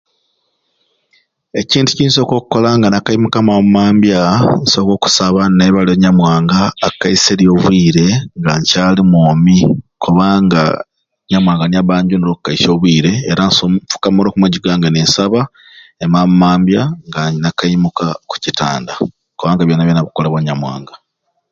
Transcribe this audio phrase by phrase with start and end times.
[1.61, 4.21] Ekintu kyensoka okola nga nakaimuka mambya mambya
[4.63, 8.07] nsoka okusaba ne nebyala onyamwanga akeserye obwire
[8.39, 9.57] nga nkyali mwomi
[10.03, 10.61] kubanga
[11.25, 15.39] onyamwanga niye aba anjunire okukesya obwire era nfukamira oku majjwi gange nensaba
[16.03, 18.93] emambya mambya nga nakaimuka oku kitanda
[19.37, 20.93] kubanga byona byona bikolebwa nyamwanga